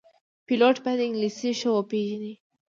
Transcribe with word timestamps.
پیلوټ 0.47 0.75
باید 0.85 0.99
انګلیسي 1.07 1.51
ښه 1.59 1.69
وپېژني. 1.73 2.33